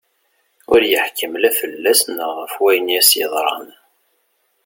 [0.73, 3.67] Ur yeḥkim la fell-as neɣ ɣef wayen i as-yeḍran.